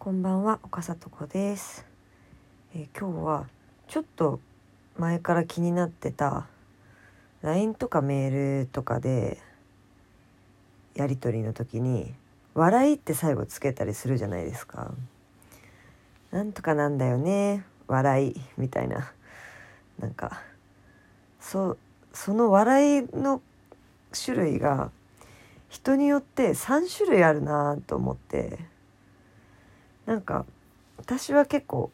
[0.00, 1.84] こんばんは岡里子です、
[2.74, 3.46] えー今日は
[3.86, 4.40] ちょっと
[4.96, 6.46] 前から気になってた
[7.42, 9.36] LINE とかメールとかで
[10.94, 12.14] やり取りの時に
[12.56, 14.90] 「笑い」って最後つけたりするじゃないですか。
[16.30, 19.12] なんとかなんだよね笑いみたいな。
[19.98, 20.40] なんか
[21.40, 21.76] そ
[22.14, 23.42] その笑いの
[24.14, 24.92] 種類が
[25.68, 28.79] 人によって3種類あるなと思って。
[30.10, 30.44] なんか
[30.96, 31.92] 私は結構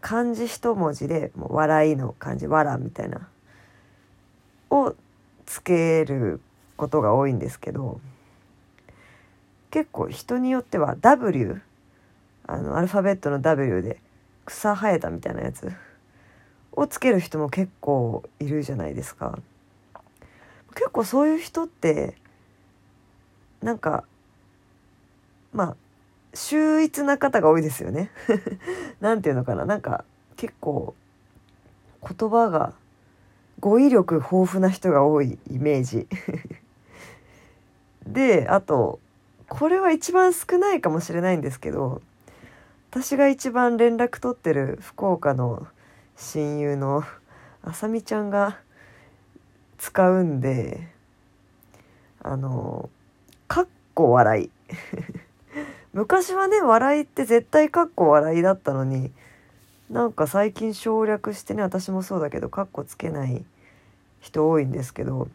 [0.00, 3.28] 漢字一文字でもう笑いの漢字「わら」みたいな
[4.70, 4.94] を
[5.44, 6.40] つける
[6.76, 8.00] ことが多いんですけど
[9.72, 11.60] 結構人によっては W
[12.46, 14.00] あのアルファベットの W で
[14.44, 15.68] 草生えたみたいなやつ
[16.70, 19.36] をつける人も結構いるじゃないですか。
[20.76, 22.14] 結構そういう人って
[23.62, 24.04] なんか
[25.52, 25.76] まあ
[26.38, 28.10] 秀逸な方が多いですよね。
[29.00, 30.04] なんていうのかななんか
[30.36, 30.94] 結構
[32.00, 32.74] 言葉が
[33.58, 36.06] 語彙力豊富な人が多いイメージ。
[38.06, 39.00] であと
[39.48, 42.00] これは一番少ないかもしれないんですけど
[42.90, 45.66] 私が一番連絡取ってる福岡の
[46.16, 47.02] 親友の
[47.62, 48.58] あさみちゃんが
[49.76, 50.88] 使うんで
[52.22, 52.88] あの
[53.48, 54.50] かっこ笑い
[55.98, 59.10] 昔はね笑いって絶対かっこ笑いだったのに
[59.90, 63.44] なんか最近省略してね私もそうだけどかっこつけない
[64.20, 65.26] 人多いんですけど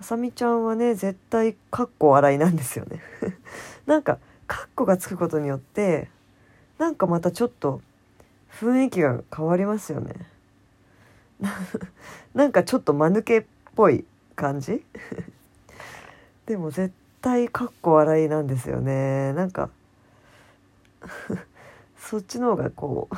[0.00, 3.00] あさみちゃんはね絶対かっこ笑いなんですよね。
[3.86, 6.08] なんかかっこがつくことによって
[6.78, 7.80] なんかまたちょっと
[8.60, 10.14] 雰囲気が変わりますよね。
[12.34, 14.04] なんかちょっと間抜けっぽい
[14.36, 14.84] 感じ。
[16.46, 19.32] でも絶対かっこ笑いなんですよね。
[19.32, 19.70] なんか
[21.98, 23.08] そっちの方がこ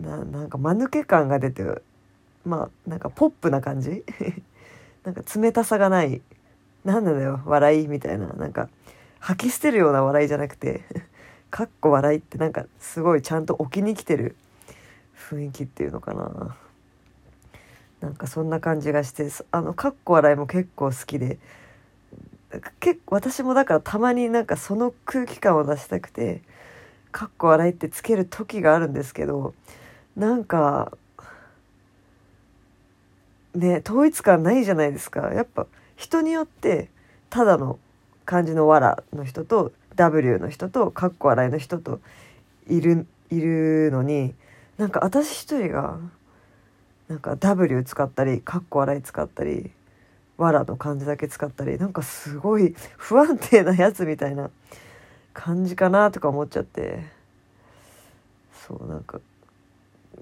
[0.00, 1.64] うななんか間抜け感が出て
[2.44, 4.04] まあなんかポップな感じ？
[5.04, 6.22] なんか冷たさがない。
[6.84, 8.26] なんだよ笑いみたいな。
[8.28, 8.68] なんか
[9.20, 10.82] 吐き捨てるような笑いじゃなくて
[11.50, 14.36] かっこ笑いってなんかすごいちゃんと置きに来てる
[15.16, 16.56] 雰囲気っていうのかな。
[18.00, 21.38] なんかそんな感じがしてあのかっこ笑いも結構好きで
[22.80, 26.42] 結構私もだからたまになんかその空気感を出したくて
[27.12, 29.54] かっこ笑いってつける時があるんですけど
[30.16, 30.96] なんか
[33.54, 35.32] ね統一感ないじゃないですか。
[35.32, 35.66] やっぱ
[35.96, 36.88] 人によって
[37.30, 37.78] ただの
[38.24, 42.00] 漢字の「わら」の人と W の人とかっこ笑いの人と
[42.68, 44.34] いるいるのに
[44.76, 45.98] なんか私一人が
[47.08, 49.70] なんか W 使ったりかっこ笑い使ったり
[50.36, 54.50] わらの漢字だけ使ったりなんかすごい不安定なやつみたいな
[55.32, 57.24] 感じかなとか思っちゃって。
[58.66, 59.20] そうなんか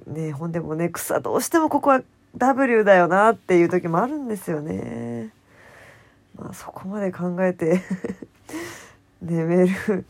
[0.06, 2.02] ねほんでもね草どうしてもここは
[2.36, 5.30] W だよなっていう時もあるんですよね。
[6.36, 7.82] まあそこまで考えて
[9.22, 10.04] ねメール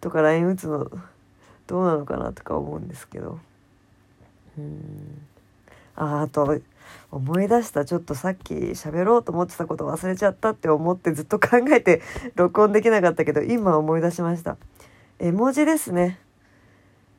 [0.00, 0.90] とか LINE 打つの
[1.66, 3.40] どうなのかなとか思うんですけど。
[4.56, 5.26] うん。
[5.98, 6.60] ああと
[7.10, 7.84] 思い出した。
[7.84, 12.02] ちょっとさっき喋ろうと思ってたこと忘れちゃったって思ってずっと考えて
[12.36, 14.56] 録音できなかったけど今思い出しました。
[15.18, 16.20] 絵文字ですね。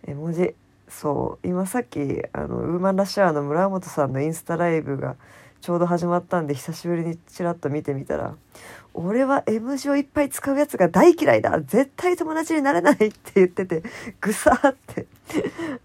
[0.07, 0.56] 絵文字。
[0.88, 1.47] そう。
[1.47, 5.17] 今さっきあのウーマンラッシュアーの村本さんのインスタライブが
[5.59, 8.34] ちょうど始まったんで久しぶりにちらっと見てみたら
[8.94, 11.59] 「俺は M 字をいっぱい使うやつが大嫌いだ。
[11.59, 13.84] 絶対友達になれない」って言ってて
[14.22, 15.07] ぐさーって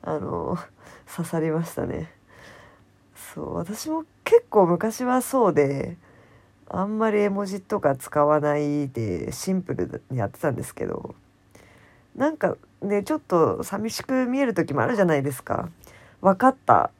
[0.02, 0.56] あの
[1.12, 2.12] 刺さりましたね。
[3.34, 5.96] そう私も結構昔はそうで
[6.68, 11.14] あんまり絵文字とか使わないでシンプルにやってたんですけど
[12.14, 15.68] なんかねちょっと寂しく見える時もあるじゃないですか。
[16.20, 16.90] 分かった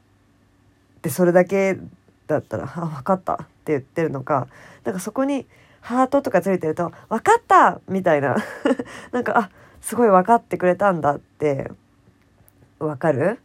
[0.99, 1.79] ってそれだけ
[2.27, 4.49] だったら「あ分かった」って言ってるのか
[4.85, 5.47] なんかそこに
[5.81, 8.37] ハートとかついてると「分かった!」みたいな
[9.13, 9.51] なんかあ
[9.81, 11.71] すごい分かってくれたんだって
[12.79, 13.39] 分かる？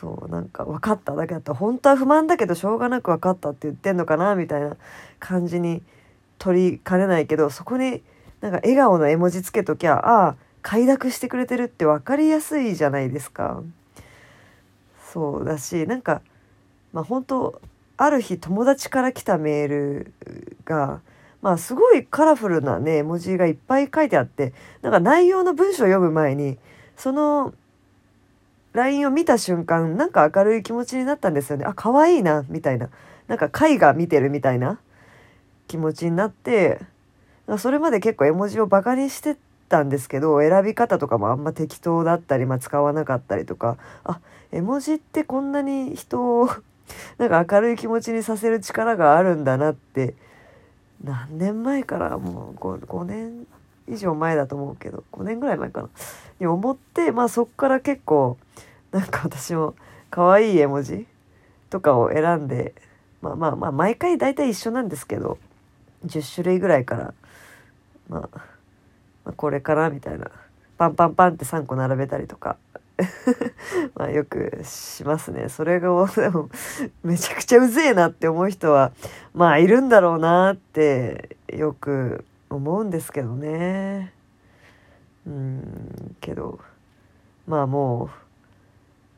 [0.00, 4.76] そうなんか分かっただけだと本当は不満だけどしょうがなく分かったって言ってんのかなみたいな
[5.18, 5.82] 感じに
[6.38, 8.02] 取りかねないけどそこに
[8.40, 13.62] なんか笑顔の絵文字つけときゃああ快諾してくれてるって分かりやすいじゃないですか。
[15.12, 16.22] そうだしなんか
[16.92, 17.60] まあ本当
[17.96, 20.12] ある日友達から来たメール
[20.64, 21.00] が
[21.42, 26.58] まあすごいカラフルなね絵文字がいっぱい書いてあってなんか内容の文章を読む前に
[26.96, 27.52] その
[28.72, 31.64] LINE を見た瞬間なんか明るい気持ちになったんですよね。
[31.64, 32.88] あ可愛いなみたいな。
[33.30, 34.80] なんか絵画見てるみたいな
[35.68, 36.80] 気持ちになって
[37.58, 39.36] それまで結構絵文字をバカにして
[39.68, 44.18] たんですけど選び方とかもあんま適当だったり、まあ、使わなかったりとかあ
[44.50, 46.50] 絵文字ってこんなに人を
[47.18, 50.16] なんか明るい気持ちにさせる力があるんだなって
[51.04, 53.46] 何年前からもう 5, 5年
[53.88, 55.88] 以上前だと思うけど5年ぐらい前かな
[56.38, 58.38] に思ってまあそっから結構
[58.92, 59.74] なんか私も
[60.10, 61.06] 可愛い絵文字
[61.70, 62.74] とかを選んで
[63.22, 65.38] まあまあまあ毎回大体一緒なんですけど
[66.06, 67.14] 10種類ぐらいから、
[68.08, 68.30] まあ、ま
[69.26, 70.30] あこれかなみたいな
[70.78, 72.56] パンパンパンって3個並べたりとか
[73.94, 75.48] まあよくしますね。
[75.48, 76.50] それがでも
[77.02, 78.92] めちゃくちゃうぜえなって思う人は
[79.34, 84.12] まあいるんだろうなってよく思うんですけどね。
[85.26, 86.60] うんけど
[87.46, 88.10] まあも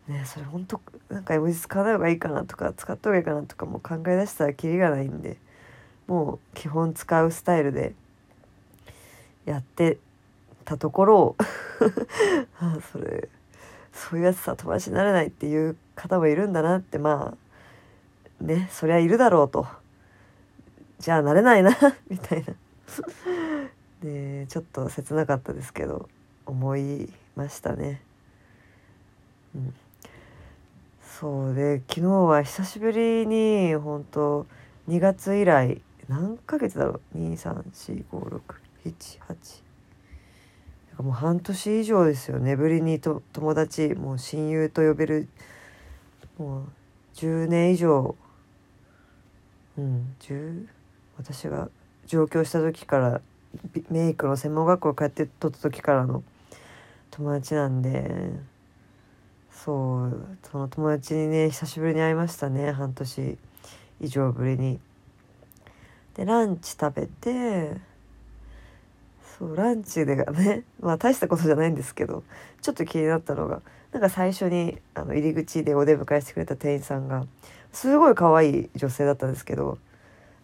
[0.09, 5.37] うねそれ本当なんか絵文字使わない方がいいかなとか使った方がいいかなとかも考え出したらキリがないんで
[6.07, 7.95] もう基本使うスタイルで
[9.45, 9.99] やって
[10.65, 11.37] たところを
[12.61, 13.29] あそれ
[13.93, 17.35] そういうやつさ友達になれないっていう方もいるんだなってま
[18.41, 19.67] あねそりゃいるだろうと
[20.99, 21.77] じゃあなれないな
[22.09, 22.55] みたいな
[24.03, 26.09] でちょっと切なかったですけど
[26.47, 28.03] 思いましたね。
[29.55, 29.75] うん。
[31.03, 34.47] そうで昨日は久しぶりに本当
[34.89, 39.63] 2月以来何ヶ月だろう？2345678
[40.99, 42.55] もう半年以上ですよね。
[42.55, 45.29] ぶりにと友達もう親友と呼べる
[46.39, 46.65] もう
[47.15, 48.15] 10年以上。
[49.79, 50.67] うん10
[51.17, 51.71] 私が
[52.07, 53.21] 上京した時から
[53.91, 56.23] メイクの専門学校帰って取った時からの
[57.11, 58.31] 友達なんで
[59.51, 63.39] そうその友達にね久しぶりに会いましたね半年
[64.01, 64.81] 以上ぶりに。
[66.15, 67.77] でランチ食べて
[69.39, 72.23] そうランチでが ねまあ大したことじゃないんですけど
[72.61, 73.63] ちょっと気になったのが
[73.93, 77.27] なんか最初にあの入り口でお出迎えしてくれた店員さんが
[77.73, 79.79] すごい可愛い女性だったんですけど「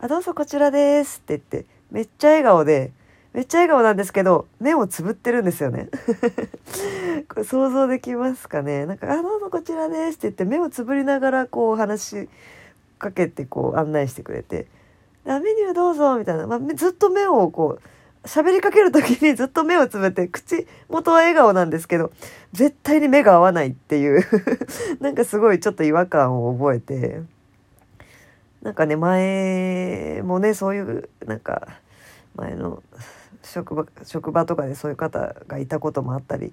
[0.01, 2.93] あどうぞこちらです」って言ってめっちゃ笑顔で
[3.33, 5.89] めっちゃ笑顔なんですけど目をつぶってるんですよね。
[7.29, 8.87] これ想像できますかね？
[8.87, 12.29] なんか「あどうぞこちらです」って言って目をつぶりながらこう話し
[12.99, 14.67] かけてこう案内してくれて
[15.27, 22.11] 「あメニューどうぞ」みたいな、まあ、ずっと目をこう喋りかける時に ずっと目をつぶって口元は笑顔なんですけど
[22.53, 24.25] 絶対に目が合わないっていう。
[25.01, 27.21] なんかすごいちょっと違和感を覚えて。
[28.63, 31.69] なんかね前もねそういうなんか
[32.35, 32.83] 前の
[33.43, 36.53] 職場職場とかでそういう方がいたこともあったり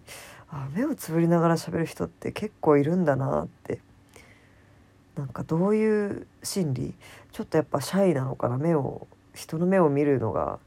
[0.50, 3.80] あ目をつぶりながら喋る人って結構いるんだなって。
[5.16, 6.94] なんかどういう心理？
[7.32, 8.58] ちょっとやっぱシャイなのかな？
[8.58, 10.60] 目を人の目を見るのが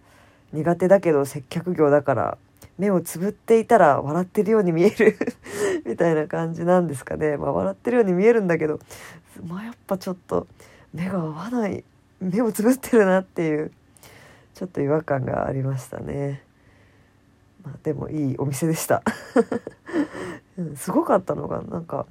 [0.55, 2.39] 苦手だけど接客業だから
[2.79, 5.19] 目をつぶっていたら笑ってるように見える
[5.85, 7.37] みたいな感じなんですかね。
[7.37, 8.81] まあ笑ってるように見えるんだけど、
[9.47, 10.47] まあやっぱちょっと
[10.93, 11.85] 目が合わない、
[12.21, 13.73] 目をつぶってるなっていう、
[14.55, 16.43] ちょっと違和感がありましたね。
[17.65, 19.03] まあでもいいお店でした
[20.57, 20.77] うん。
[20.77, 22.07] すごかったのが、なんか、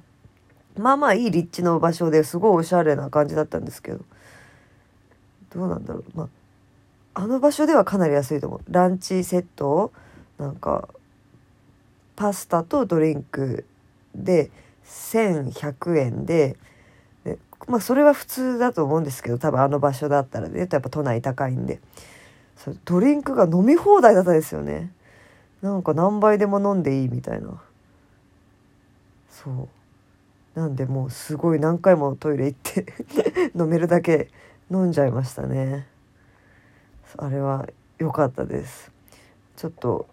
[0.76, 4.04] まあまあいい立地の場所ですごいおしゃれな感じだったんですけど、
[5.50, 6.04] どうなんだろう。
[6.14, 6.28] まあ
[7.18, 9.92] あの場所ではかなり安いと思うランチセットを
[10.38, 10.88] なんか
[12.14, 13.64] パスタとドリンク
[14.14, 14.52] で
[14.84, 16.56] 1100円で
[17.28, 20.60] でまあそれは普通だと思うんですけど多分あの場所だったらね。
[20.60, 21.80] やっぱ都内高いんで。
[22.56, 24.92] そドリンクが飲み放題だったですよね。
[25.62, 27.60] なんか何杯でも飲んでいいみたいな。
[29.30, 30.58] そう。
[30.58, 32.86] なんでもうすごい何回もトイレ行って
[33.54, 34.28] 飲めるだけ
[34.70, 35.86] 飲んじゃいましたね。
[37.16, 37.68] あれは
[37.98, 38.90] 良かったです。
[39.56, 40.08] ちょっと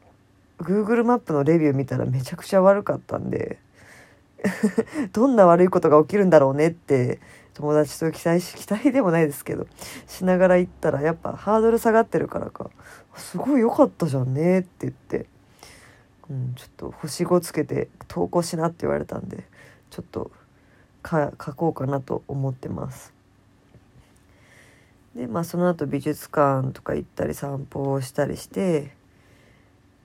[0.60, 3.60] Google マップのレビュー見たらめちゃくちゃ悪かったんで
[5.14, 7.20] どんな悪いことが起きるんだろうねって
[7.54, 9.68] 友達と期待し期待でもないですけど
[10.08, 12.70] しながら行ったらやっぱハードル下がってるからか
[13.16, 15.26] すごい良かったじゃんねって言って、
[16.30, 19.46] うん、ちょっと星5つけて投稿しなって言われたんで
[19.90, 20.32] ちょっと
[21.08, 23.14] 書こうかなと思ってます。
[25.16, 28.92] でまあその後美術館とか行ったり散歩をしたりして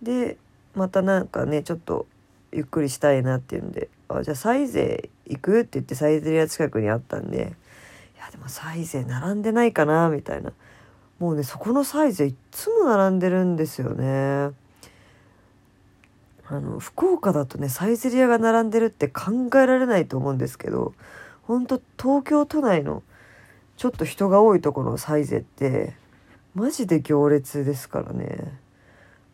[0.02, 0.38] で
[0.76, 2.06] またなんかねちょっと
[2.52, 7.36] ゆっくりしたいなっていうんで「あじゃあサイゼ行く?」って言ってサイゼリア近くにあったんで
[8.16, 10.52] 「いやでもサイゼ並んでないかな」みたいな
[11.18, 14.52] もうねそこのサイゼいっつも並んでるんですよね。
[16.52, 20.94] あの福岡だとねサイゼリアが並んでるって考えられないと思うんですけど
[21.42, 23.04] 本当東京都内の
[23.76, 25.94] ちょっと人が多いところのサイゼって
[26.56, 28.58] マジで行列ですからね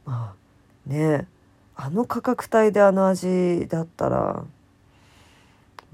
[0.04, 1.26] まあね
[1.76, 4.44] あの価格帯であの味だったら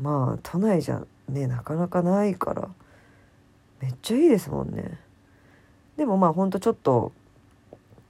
[0.01, 2.69] まあ都内じゃねなかなかないから
[3.81, 4.99] めっちゃいいですもんね。
[5.97, 7.13] でもまあほんとちょっと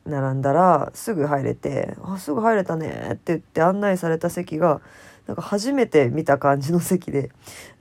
[0.05, 4.81] 並んだらすぐ入れて「あすぐ入れたね」って言って案内された席が
[5.26, 7.31] なんか初めて見た感じの席で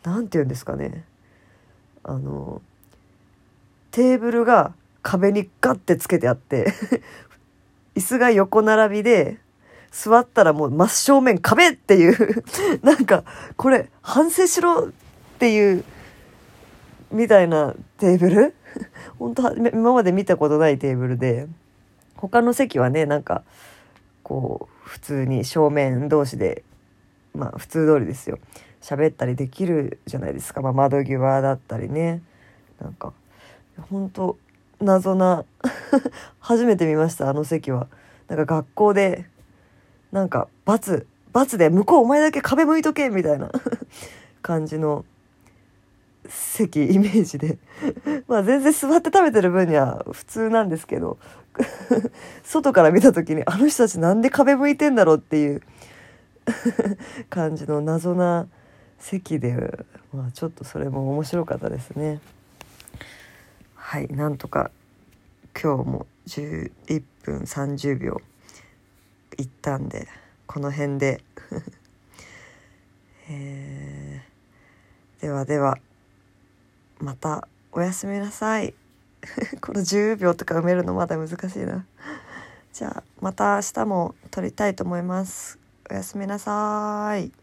[0.03, 1.03] 何て言うんですかね。
[2.03, 2.61] あの
[3.91, 6.73] テーブルが壁にガッてつけてあって
[7.95, 9.37] 椅子が横並びで
[9.91, 12.43] 座ったらもう真正面壁っていう
[12.81, 13.23] なんか
[13.57, 14.91] これ反省しろっ
[15.37, 15.83] ていう
[17.11, 18.55] みたいなテーブル？
[19.19, 21.47] 本当今まで見たことないテーブルで
[22.15, 23.43] 他の席はねなんか
[24.23, 26.63] こう普通に正面同士で
[27.35, 28.39] まあ普通通りですよ。
[28.81, 32.21] 喋ったりできるじゃないですか、まあ、窓際だったりね。
[32.79, 33.13] なんか
[33.89, 34.37] 本当
[34.79, 35.45] 謎な
[36.39, 37.87] 初めて見ましたあの席は。
[38.27, 39.25] なんか学校で
[40.11, 43.51] なんか罰罰で向こうお前だけ壁向いとけみたいな
[44.41, 45.05] 感じの
[46.27, 47.57] 席イメージで。
[48.27, 51.17] まあ全然座って食べてる分には普通なんですけど。
[52.43, 55.61] 外から見た時にあの人たちなんで壁向いてんだろうっていう
[57.29, 58.47] 感じの謎な
[58.99, 62.21] 席でまあちょっとそれも面白かったですね。
[63.75, 64.71] はいなんとか
[65.61, 68.21] 今日も11分30秒。
[69.37, 70.07] 行ったんで
[70.47, 71.23] この辺で。
[73.29, 75.77] えー、ではでは
[76.99, 78.73] またおやすみなさい。
[79.61, 81.85] この10秒とか埋めるのまだ難しいな。
[82.73, 85.59] じゃあまた明日も撮りたいと思います。
[85.89, 87.40] おやすみなさい。